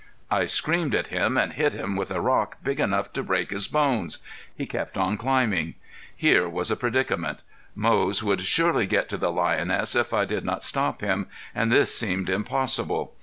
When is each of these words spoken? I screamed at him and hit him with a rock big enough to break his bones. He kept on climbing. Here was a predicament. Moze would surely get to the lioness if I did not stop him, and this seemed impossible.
I 0.31 0.47
screamed 0.47 0.95
at 0.95 1.09
him 1.09 1.37
and 1.37 1.53
hit 1.53 1.73
him 1.73 1.95
with 1.95 2.09
a 2.09 2.21
rock 2.21 2.57
big 2.63 2.79
enough 2.79 3.13
to 3.13 3.21
break 3.21 3.51
his 3.51 3.67
bones. 3.67 4.17
He 4.57 4.65
kept 4.65 4.97
on 4.97 5.15
climbing. 5.15 5.75
Here 6.15 6.49
was 6.49 6.71
a 6.71 6.75
predicament. 6.75 7.43
Moze 7.75 8.23
would 8.23 8.41
surely 8.41 8.87
get 8.87 9.07
to 9.09 9.17
the 9.17 9.31
lioness 9.31 9.95
if 9.95 10.11
I 10.11 10.25
did 10.25 10.43
not 10.43 10.63
stop 10.63 11.01
him, 11.01 11.27
and 11.53 11.71
this 11.71 11.93
seemed 11.95 12.31
impossible. 12.31 13.13